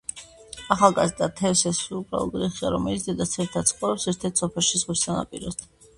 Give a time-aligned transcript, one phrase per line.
[0.75, 5.75] ახალგაზრდა თესევსი უბრალო გლეხია, რომელიც დედასთან ერთად ცხოვრობს ერთ-ერთ სოფელში ზღვის სანაპიროსთან.